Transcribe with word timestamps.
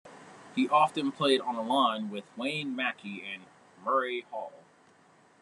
He 0.55 0.67
often 0.67 1.11
played 1.11 1.41
on 1.41 1.53
a 1.57 1.61
line 1.61 2.09
with 2.09 2.23
Wayne 2.35 2.75
Maki 2.75 3.23
and 3.23 3.43
Murray 3.85 4.21
Hall. 4.31 4.51